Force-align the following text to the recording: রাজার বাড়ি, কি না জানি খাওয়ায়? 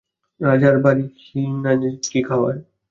রাজার 0.41 0.75
বাড়ি, 0.85 1.05
কি 1.17 1.39
না 1.63 1.71
জানি 1.73 1.89
খাওয়ায়? 2.27 2.59